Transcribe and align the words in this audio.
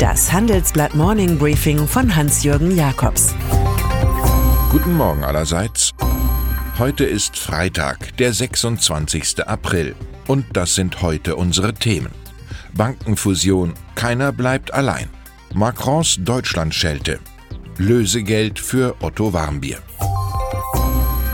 Das 0.00 0.32
Handelsblatt 0.32 0.94
Morning 0.94 1.36
Briefing 1.36 1.86
von 1.86 2.16
Hans-Jürgen 2.16 2.74
Jakobs. 2.74 3.34
Guten 4.70 4.96
Morgen 4.96 5.24
allerseits. 5.24 5.90
Heute 6.78 7.04
ist 7.04 7.38
Freitag, 7.38 8.16
der 8.16 8.32
26. 8.32 9.46
April. 9.46 9.94
Und 10.26 10.46
das 10.54 10.74
sind 10.74 11.02
heute 11.02 11.36
unsere 11.36 11.74
Themen. 11.74 12.12
Bankenfusion, 12.72 13.74
keiner 13.94 14.32
bleibt 14.32 14.72
allein. 14.72 15.10
Macrons 15.52 16.16
Deutschlandschelte. 16.18 17.18
Lösegeld 17.76 18.58
für 18.58 18.96
Otto 19.02 19.34
Warmbier. 19.34 19.80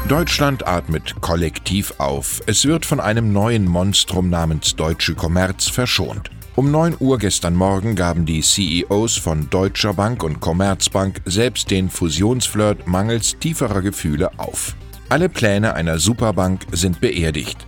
Deutschland 0.08 0.66
atmet 0.66 1.20
kollektiv 1.20 1.94
auf. 1.98 2.42
Es 2.46 2.64
wird 2.64 2.84
von 2.84 2.98
einem 2.98 3.32
neuen 3.32 3.64
Monstrum 3.64 4.28
namens 4.28 4.74
Deutsche 4.74 5.14
Kommerz 5.14 5.68
verschont. 5.68 6.30
Um 6.56 6.70
9 6.70 6.96
Uhr 7.00 7.18
gestern 7.18 7.54
Morgen 7.54 7.96
gaben 7.96 8.24
die 8.24 8.40
CEOs 8.40 9.18
von 9.18 9.50
Deutscher 9.50 9.92
Bank 9.92 10.22
und 10.22 10.40
Commerzbank 10.40 11.20
selbst 11.26 11.70
den 11.70 11.90
Fusionsflirt 11.90 12.86
mangels 12.86 13.38
tieferer 13.38 13.82
Gefühle 13.82 14.30
auf. 14.38 14.74
Alle 15.10 15.28
Pläne 15.28 15.74
einer 15.74 15.98
Superbank 15.98 16.62
sind 16.72 17.02
beerdigt. 17.02 17.58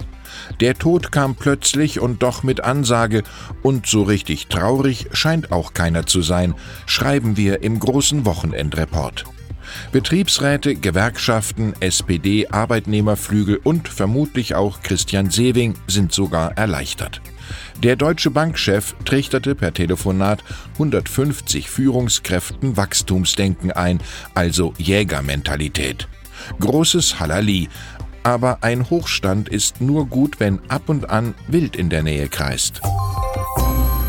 Der 0.60 0.73
Tod 0.73 1.12
kam 1.12 1.34
plötzlich 1.34 2.01
und 2.01 2.23
doch 2.23 2.43
mit 2.43 2.65
Ansage, 2.65 3.24
und 3.62 3.87
so 3.87 4.05
richtig 4.05 4.46
traurig 4.46 5.09
scheint 5.12 5.52
auch 5.52 5.74
keiner 5.74 6.07
zu 6.07 6.23
sein, 6.23 6.55
schreiben 6.87 7.37
wir 7.37 7.62
im 7.62 7.80
großen 7.80 8.24
Wochenendreport. 8.24 9.24
Betriebsräte, 9.93 10.77
Gewerkschaften, 10.77 11.74
SPD, 11.80 12.48
Arbeitnehmerflügel 12.48 13.60
und 13.62 13.87
vermutlich 13.87 14.55
auch 14.55 14.80
Christian 14.80 15.29
Sewing 15.29 15.74
sind 15.88 16.12
sogar 16.12 16.57
erleichtert. 16.57 17.20
Der 17.83 17.97
deutsche 17.97 18.30
Bankchef 18.30 18.95
trichterte 19.05 19.55
per 19.55 19.73
Telefonat 19.73 20.43
150 20.75 21.71
Führungskräften 21.71 22.77
Wachstumsdenken 22.77 23.73
ein, 23.73 24.01
also 24.35 24.74
Jägermentalität. 24.79 26.09
Großes 26.60 27.21
Halali, 27.21 27.68
aber 28.23 28.59
ein 28.63 28.90
Hochstand 28.90 29.49
ist 29.49 29.80
nur 29.80 30.07
gut, 30.07 30.40
wenn 30.40 30.60
ab 30.68 30.88
und 30.88 31.09
an 31.10 31.35
Wild 31.46 31.77
in 31.77 31.88
der 31.88 32.02
Nähe 32.02 32.29
kreist. 32.29 32.80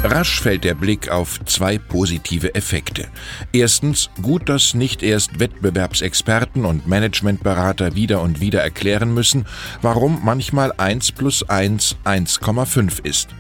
Rasch 0.02 0.40
fällt 0.40 0.64
der 0.64 0.76
Blick 0.76 1.10
auf 1.10 1.44
zwei 1.44 1.78
positive 1.78 2.56
Effekte. 2.56 3.10
Erstens, 3.52 4.10
gut, 4.22 4.48
dass 4.48 4.74
nicht 4.74 5.04
erst 5.04 5.42
Wettbewerbsexperten 5.42 6.64
und 6.64 6.88
Managementberater 6.88 7.96
wieder 7.96 8.22
und 8.22 8.40
wieder 8.40 8.62
erklären 8.62 9.14
müssen, 9.14 9.46
warum 9.82 10.22
manchmal 10.24 10.72
1 10.72 11.12
plus 11.12 11.48
1 11.50 11.98
1,5 12.06 13.06
ist. 13.06 13.36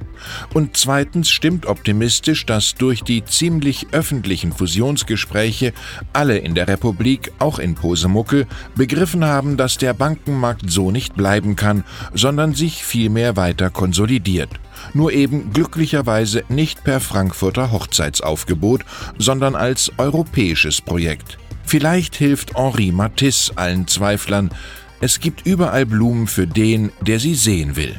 Und 0.53 0.75
zweitens 0.75 1.29
stimmt 1.29 1.66
optimistisch, 1.66 2.45
dass 2.45 2.75
durch 2.75 3.03
die 3.03 3.23
ziemlich 3.23 3.88
öffentlichen 3.94 4.51
Fusionsgespräche 4.51 5.71
alle 6.11 6.39
in 6.39 6.55
der 6.55 6.67
Republik, 6.67 7.31
auch 7.39 7.59
in 7.59 7.75
Posemuckel, 7.75 8.47
begriffen 8.75 9.23
haben, 9.23 9.55
dass 9.55 9.77
der 9.77 9.94
Bankenmarkt 9.94 10.69
so 10.69 10.91
nicht 10.91 11.16
bleiben 11.16 11.55
kann, 11.55 11.85
sondern 12.13 12.53
sich 12.53 12.83
vielmehr 12.83 13.38
weiter 13.38 13.69
konsolidiert. 13.69 14.49
Nur 14.94 15.11
eben 15.11 15.52
glücklicherweise 15.53 16.44
nicht 16.49 16.83
per 16.83 16.99
Frankfurter 16.99 17.72
Hochzeitsaufgebot, 17.72 18.85
sondern 19.17 19.55
als 19.55 19.91
europäisches 19.97 20.81
Projekt. 20.81 21.38
Vielleicht 21.66 22.16
hilft 22.16 22.55
Henri 22.55 22.91
Matisse 22.91 23.55
allen 23.55 23.88
Zweiflern, 23.88 24.50
es 25.02 25.19
gibt 25.19 25.45
überall 25.45 25.85
Blumen 25.85 26.27
für 26.27 26.47
den, 26.47 26.91
der 27.02 27.19
sie 27.19 27.35
sehen 27.35 27.75
will. 27.75 27.95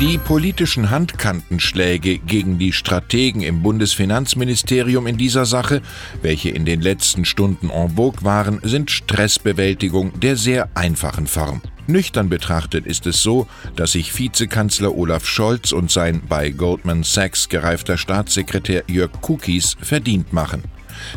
Die 0.00 0.18
politischen 0.18 0.90
Handkantenschläge 0.90 2.18
gegen 2.18 2.58
die 2.58 2.72
Strategen 2.72 3.42
im 3.42 3.62
Bundesfinanzministerium 3.62 5.06
in 5.06 5.16
dieser 5.16 5.46
Sache, 5.46 5.80
welche 6.22 6.50
in 6.50 6.64
den 6.64 6.80
letzten 6.80 7.24
Stunden 7.24 7.70
en 7.70 7.90
vogue 7.90 8.24
waren, 8.24 8.58
sind 8.64 8.90
Stressbewältigung 8.90 10.18
der 10.18 10.36
sehr 10.36 10.68
einfachen 10.74 11.28
Form. 11.28 11.62
Nüchtern 11.86 12.28
betrachtet 12.28 12.86
ist 12.86 13.06
es 13.06 13.22
so, 13.22 13.46
dass 13.76 13.92
sich 13.92 14.16
Vizekanzler 14.16 14.94
Olaf 14.96 15.26
Scholz 15.26 15.72
und 15.72 15.90
sein 15.90 16.22
bei 16.28 16.50
Goldman 16.50 17.02
Sachs 17.02 17.48
gereifter 17.48 17.98
Staatssekretär 17.98 18.84
Jörg 18.86 19.10
Kukis 19.20 19.76
verdient 19.80 20.32
machen. 20.32 20.62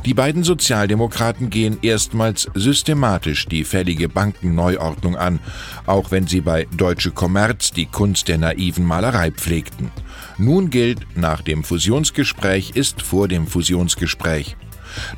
Die 0.06 0.14
beiden 0.14 0.44
Sozialdemokraten 0.44 1.50
gehen 1.50 1.78
erstmals 1.82 2.50
systematisch 2.56 3.46
die 3.46 3.64
fällige 3.64 4.10
Bankenneuordnung 4.10 5.16
an, 5.16 5.40
auch 5.86 6.12
wenn 6.12 6.28
sie 6.28 6.42
bei 6.42 6.68
Deutsche 6.76 7.12
Kommerz 7.12 7.72
die 7.72 7.86
Kunst 7.86 8.28
der 8.28 8.38
naiven 8.38 8.86
Malerei 8.86 9.32
pflegten. 9.32 9.92
Nun 10.38 10.70
gilt, 10.70 11.06
nach 11.16 11.42
dem 11.42 11.64
Fusionsgespräch 11.64 12.72
ist 12.72 13.02
vor 13.02 13.28
dem 13.28 13.48
Fusionsgespräch. 13.48 14.56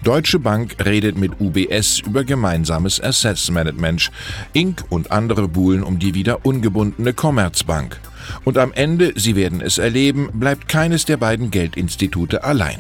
Deutsche 0.03 0.39
Bank 0.39 0.75
redet 0.85 1.17
mit 1.17 1.39
UBS 1.39 1.99
über 1.99 2.23
gemeinsames 2.23 3.01
Assets 3.01 3.49
Management, 3.51 4.11
Inc. 4.53 4.83
und 4.89 5.11
andere 5.11 5.47
buhlen 5.47 5.83
um 5.83 5.99
die 5.99 6.13
wieder 6.13 6.45
ungebundene 6.45 7.13
Commerzbank. 7.13 7.99
Und 8.43 8.57
am 8.57 8.73
Ende, 8.73 9.13
Sie 9.15 9.35
werden 9.35 9.61
es 9.61 9.77
erleben, 9.77 10.29
bleibt 10.33 10.67
keines 10.67 11.05
der 11.05 11.17
beiden 11.17 11.51
Geldinstitute 11.51 12.43
allein. 12.43 12.77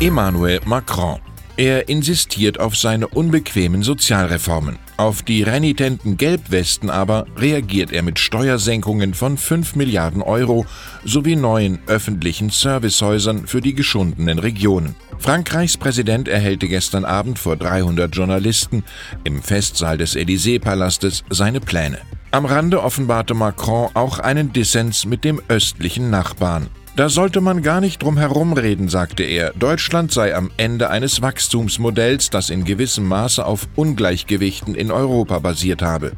Emmanuel 0.00 0.60
Macron. 0.64 1.18
Er 1.56 1.88
insistiert 1.88 2.58
auf 2.58 2.76
seine 2.76 3.06
unbequemen 3.06 3.82
Sozialreformen. 3.82 4.78
Auf 5.00 5.22
die 5.22 5.42
renitenten 5.42 6.18
Gelbwesten 6.18 6.90
aber 6.90 7.24
reagiert 7.38 7.90
er 7.90 8.02
mit 8.02 8.18
Steuersenkungen 8.18 9.14
von 9.14 9.38
5 9.38 9.74
Milliarden 9.74 10.20
Euro 10.20 10.66
sowie 11.06 11.36
neuen 11.36 11.78
öffentlichen 11.86 12.50
Servicehäusern 12.50 13.46
für 13.46 13.62
die 13.62 13.72
geschundenen 13.72 14.38
Regionen. 14.38 14.94
Frankreichs 15.18 15.78
Präsident 15.78 16.28
erhält 16.28 16.60
gestern 16.60 17.06
Abend 17.06 17.38
vor 17.38 17.56
300 17.56 18.14
Journalisten 18.14 18.84
im 19.24 19.42
Festsaal 19.42 19.96
des 19.96 20.16
Élysée-Palastes 20.16 21.24
seine 21.30 21.60
Pläne. 21.60 21.96
Am 22.30 22.44
Rande 22.44 22.82
offenbarte 22.82 23.32
Macron 23.32 23.88
auch 23.94 24.18
einen 24.18 24.52
Dissens 24.52 25.06
mit 25.06 25.24
dem 25.24 25.40
östlichen 25.48 26.10
Nachbarn. 26.10 26.68
Da 26.96 27.08
sollte 27.08 27.40
man 27.40 27.62
gar 27.62 27.80
nicht 27.80 28.02
drum 28.02 28.18
herumreden, 28.18 28.88
sagte 28.88 29.22
er. 29.22 29.52
Deutschland 29.54 30.12
sei 30.12 30.34
am 30.34 30.50
Ende 30.56 30.90
eines 30.90 31.22
Wachstumsmodells, 31.22 32.30
das 32.30 32.50
in 32.50 32.64
gewissem 32.64 33.06
Maße 33.06 33.44
auf 33.44 33.68
Ungleichgewichten 33.76 34.74
in 34.74 34.90
Europa 34.90 35.38
basiert 35.38 35.82
habe. 35.82 36.12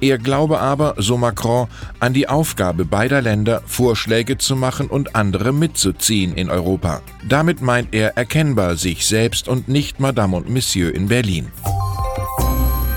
Er 0.00 0.18
glaube 0.18 0.58
aber, 0.58 0.94
so 0.98 1.16
Macron, 1.16 1.68
an 2.00 2.12
die 2.12 2.28
Aufgabe 2.28 2.84
beider 2.84 3.22
Länder, 3.22 3.62
Vorschläge 3.66 4.36
zu 4.36 4.56
machen 4.56 4.88
und 4.88 5.14
andere 5.14 5.52
mitzuziehen 5.52 6.34
in 6.34 6.50
Europa. 6.50 7.02
Damit 7.28 7.62
meint 7.62 7.94
er 7.94 8.16
erkennbar 8.16 8.76
sich 8.76 9.06
selbst 9.06 9.48
und 9.48 9.68
nicht 9.68 10.00
Madame 10.00 10.36
und 10.36 10.48
Monsieur 10.50 10.94
in 10.94 11.08
Berlin. 11.08 11.48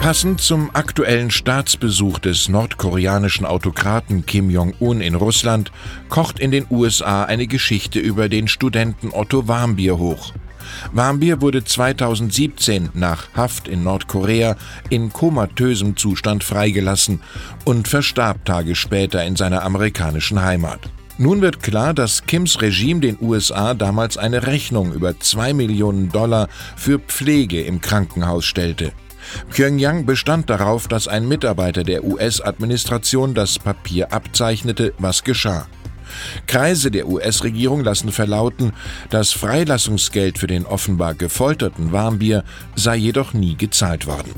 Passend 0.03 0.41
zum 0.41 0.69
aktuellen 0.73 1.31
Staatsbesuch 1.31 2.19
des 2.19 2.49
nordkoreanischen 2.49 3.45
Autokraten 3.45 4.25
Kim 4.25 4.49
Jong-un 4.49 4.99
in 4.99 5.15
Russland 5.15 5.71
kocht 6.09 6.39
in 6.39 6.51
den 6.51 6.65
USA 6.69 7.23
eine 7.23 7.47
Geschichte 7.47 7.99
über 7.99 8.27
den 8.27 8.49
Studenten 8.49 9.11
Otto 9.13 9.47
Warmbier 9.47 9.97
hoch. 9.97 10.33
Warmbier 10.91 11.39
wurde 11.39 11.63
2017 11.63 12.89
nach 12.93 13.29
Haft 13.33 13.69
in 13.69 13.85
Nordkorea 13.85 14.57
in 14.89 15.13
komatösem 15.13 15.95
Zustand 15.95 16.43
freigelassen 16.43 17.21
und 17.63 17.87
verstarb 17.87 18.43
Tage 18.43 18.75
später 18.75 19.23
in 19.23 19.37
seiner 19.37 19.63
amerikanischen 19.63 20.41
Heimat. 20.41 20.81
Nun 21.17 21.39
wird 21.39 21.63
klar, 21.63 21.93
dass 21.93 22.25
Kims 22.25 22.59
Regime 22.61 22.99
den 22.99 23.17
USA 23.21 23.73
damals 23.73 24.17
eine 24.17 24.47
Rechnung 24.47 24.91
über 24.91 25.17
2 25.17 25.53
Millionen 25.53 26.09
Dollar 26.09 26.49
für 26.75 26.99
Pflege 26.99 27.61
im 27.61 27.79
Krankenhaus 27.79 28.43
stellte. 28.43 28.91
Pyongyang 29.49 30.05
bestand 30.05 30.49
darauf, 30.49 30.87
dass 30.87 31.07
ein 31.07 31.27
Mitarbeiter 31.27 31.83
der 31.83 32.03
US-Administration 32.03 33.33
das 33.33 33.59
Papier 33.59 34.11
abzeichnete, 34.11 34.93
was 34.97 35.23
geschah. 35.23 35.67
Kreise 36.47 36.91
der 36.91 37.07
US-Regierung 37.07 37.83
lassen 37.83 38.11
verlauten, 38.11 38.73
das 39.09 39.31
Freilassungsgeld 39.31 40.37
für 40.37 40.47
den 40.47 40.65
offenbar 40.65 41.15
gefolterten 41.15 41.91
Warmbier 41.91 42.43
sei 42.75 42.97
jedoch 42.97 43.33
nie 43.33 43.55
gezahlt 43.55 44.05
worden. 44.05 44.33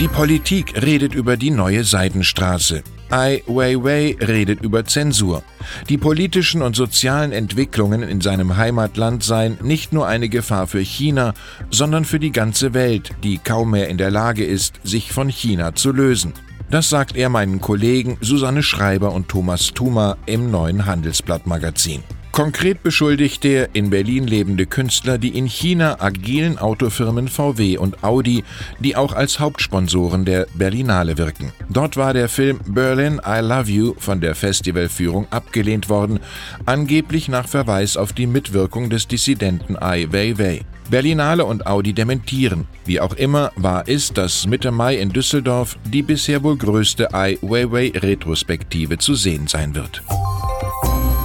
Die 0.00 0.08
Politik 0.08 0.80
redet 0.80 1.14
über 1.14 1.36
die 1.36 1.50
neue 1.50 1.82
Seidenstraße. 1.82 2.84
Ai 3.10 3.42
Weiwei 3.46 4.16
redet 4.20 4.60
über 4.60 4.84
Zensur. 4.84 5.42
Die 5.88 5.96
politischen 5.96 6.60
und 6.62 6.76
sozialen 6.76 7.32
Entwicklungen 7.32 8.02
in 8.02 8.20
seinem 8.20 8.56
Heimatland 8.56 9.22
seien 9.22 9.58
nicht 9.62 9.92
nur 9.92 10.06
eine 10.06 10.28
Gefahr 10.28 10.66
für 10.66 10.80
China, 10.80 11.34
sondern 11.70 12.04
für 12.04 12.20
die 12.20 12.32
ganze 12.32 12.74
Welt, 12.74 13.10
die 13.24 13.38
kaum 13.38 13.70
mehr 13.70 13.88
in 13.88 13.98
der 13.98 14.10
Lage 14.10 14.44
ist, 14.44 14.80
sich 14.84 15.12
von 15.12 15.28
China 15.28 15.74
zu 15.74 15.92
lösen. 15.92 16.34
Das 16.70 16.90
sagt 16.90 17.16
er 17.16 17.30
meinen 17.30 17.60
Kollegen 17.60 18.18
Susanne 18.20 18.62
Schreiber 18.62 19.12
und 19.12 19.28
Thomas 19.28 19.72
Thuma 19.72 20.18
im 20.26 20.50
neuen 20.50 20.84
Handelsblatt 20.84 21.46
Magazin. 21.46 22.02
Konkret 22.38 22.84
beschuldigt 22.84 23.42
der 23.42 23.74
in 23.74 23.90
Berlin 23.90 24.24
lebende 24.24 24.64
Künstler 24.64 25.18
die 25.18 25.36
in 25.36 25.46
China 25.46 25.96
agilen 25.98 26.56
Autofirmen 26.56 27.26
VW 27.26 27.78
und 27.78 28.04
Audi, 28.04 28.44
die 28.78 28.94
auch 28.94 29.12
als 29.12 29.40
Hauptsponsoren 29.40 30.24
der 30.24 30.46
Berlinale 30.54 31.18
wirken. 31.18 31.50
Dort 31.68 31.96
war 31.96 32.14
der 32.14 32.28
Film 32.28 32.60
Berlin 32.64 33.20
I 33.26 33.40
Love 33.40 33.68
You 33.68 33.94
von 33.98 34.20
der 34.20 34.36
Festivalführung 34.36 35.26
abgelehnt 35.32 35.88
worden, 35.88 36.20
angeblich 36.64 37.26
nach 37.28 37.48
Verweis 37.48 37.96
auf 37.96 38.12
die 38.12 38.28
Mitwirkung 38.28 38.88
des 38.88 39.08
Dissidenten 39.08 39.76
Ai 39.76 40.06
Weiwei. 40.12 40.60
Berlinale 40.88 41.44
und 41.44 41.66
Audi 41.66 41.92
dementieren. 41.92 42.68
Wie 42.84 43.00
auch 43.00 43.14
immer 43.14 43.50
wahr 43.56 43.88
ist, 43.88 44.16
dass 44.16 44.46
Mitte 44.46 44.70
Mai 44.70 44.94
in 44.94 45.08
Düsseldorf 45.08 45.76
die 45.84 46.02
bisher 46.02 46.44
wohl 46.44 46.56
größte 46.56 47.12
Ai 47.12 47.36
Weiwei 47.42 47.90
Retrospektive 47.96 48.96
zu 48.98 49.16
sehen 49.16 49.48
sein 49.48 49.74
wird. 49.74 50.04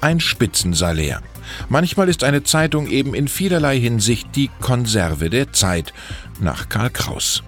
Ein 0.00 0.18
Spitzensalär. 0.18 1.22
Manchmal 1.68 2.08
ist 2.08 2.24
eine 2.24 2.42
Zeitung 2.42 2.88
eben 2.88 3.14
in 3.14 3.28
vielerlei 3.28 3.78
Hinsicht 3.78 4.28
die 4.34 4.50
Konserve 4.60 5.30
der 5.30 5.52
Zeit, 5.52 5.92
nach 6.40 6.68
Karl 6.68 6.90
Kraus. 6.90 7.42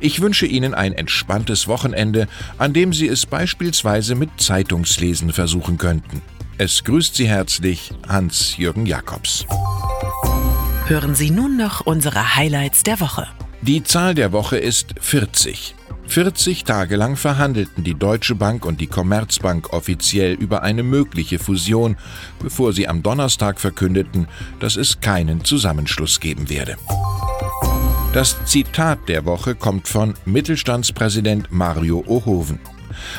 Ich 0.00 0.20
wünsche 0.20 0.46
Ihnen 0.46 0.74
ein 0.74 0.92
entspanntes 0.92 1.68
Wochenende, 1.68 2.28
an 2.58 2.72
dem 2.72 2.92
Sie 2.92 3.08
es 3.08 3.26
beispielsweise 3.26 4.14
mit 4.14 4.30
Zeitungslesen 4.38 5.32
versuchen 5.32 5.78
könnten. 5.78 6.22
Es 6.58 6.82
grüßt 6.84 7.14
Sie 7.14 7.28
herzlich 7.28 7.92
Hans-Jürgen 8.08 8.86
Jakobs. 8.86 9.46
Hören 10.86 11.14
Sie 11.14 11.30
nun 11.30 11.56
noch 11.56 11.82
unsere 11.86 12.34
Highlights 12.34 12.82
der 12.82 13.00
Woche. 13.00 13.28
Die 13.62 13.82
Zahl 13.82 14.14
der 14.14 14.32
Woche 14.32 14.56
ist 14.56 14.94
40. 15.00 15.74
40 16.08 16.64
Tage 16.64 16.96
lang 16.96 17.16
verhandelten 17.16 17.84
die 17.84 17.94
Deutsche 17.94 18.34
Bank 18.34 18.64
und 18.64 18.80
die 18.80 18.86
Commerzbank 18.86 19.74
offiziell 19.74 20.32
über 20.32 20.62
eine 20.62 20.82
mögliche 20.82 21.38
Fusion, 21.38 21.96
bevor 22.42 22.72
sie 22.72 22.88
am 22.88 23.02
Donnerstag 23.02 23.60
verkündeten, 23.60 24.26
dass 24.58 24.76
es 24.76 25.00
keinen 25.00 25.44
Zusammenschluss 25.44 26.18
geben 26.18 26.48
werde. 26.48 26.76
Das 28.14 28.42
Zitat 28.46 29.06
der 29.08 29.26
Woche 29.26 29.54
kommt 29.54 29.86
von 29.86 30.14
Mittelstandspräsident 30.24 31.52
Mario 31.52 32.02
Ohoven. 32.06 32.58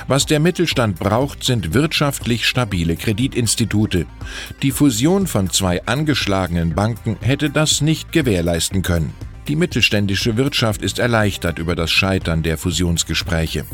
Was 0.08 0.26
der 0.26 0.40
Mittelstand 0.40 0.98
braucht, 0.98 1.44
sind 1.44 1.76
wirtschaftlich 1.76 2.48
stabile 2.48 2.96
Kreditinstitute. 2.96 4.08
Die 4.64 4.72
Fusion 4.72 5.28
von 5.28 5.52
zwei 5.52 5.86
angeschlagenen 5.86 6.74
Banken 6.74 7.18
hätte 7.22 7.52
das 7.52 7.82
nicht 7.82 8.12
gewährleisten 8.12 8.82
können. 8.82 9.14
Die 9.50 9.56
mittelständische 9.56 10.38
Wirtschaft 10.38 10.84
ist 10.84 11.00
erleichtert 11.00 11.58
über 11.58 11.76
das 11.76 11.90
Scheitern 11.90 12.44
der 12.44 12.56
Fusionsgespräche. 12.56 13.66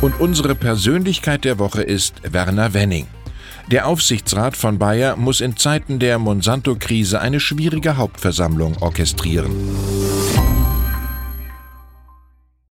Und 0.00 0.20
unsere 0.20 0.54
Persönlichkeit 0.54 1.44
der 1.44 1.58
Woche 1.58 1.82
ist 1.82 2.32
Werner 2.32 2.72
Wenning. 2.72 3.08
Der 3.66 3.88
Aufsichtsrat 3.88 4.56
von 4.56 4.78
Bayer 4.78 5.16
muss 5.16 5.40
in 5.40 5.56
Zeiten 5.56 5.98
der 5.98 6.20
Monsanto-Krise 6.20 7.20
eine 7.20 7.40
schwierige 7.40 7.96
Hauptversammlung 7.96 8.76
orchestrieren. 8.80 9.50